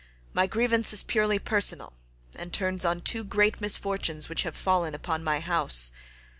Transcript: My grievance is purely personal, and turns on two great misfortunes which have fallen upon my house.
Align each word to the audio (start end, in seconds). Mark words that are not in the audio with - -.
My 0.33 0.47
grievance 0.47 0.91
is 0.93 1.03
purely 1.03 1.37
personal, 1.37 1.93
and 2.35 2.51
turns 2.51 2.85
on 2.85 3.01
two 3.01 3.23
great 3.23 3.61
misfortunes 3.61 4.29
which 4.29 4.41
have 4.41 4.55
fallen 4.55 4.95
upon 4.95 5.23
my 5.23 5.39
house. 5.39 5.91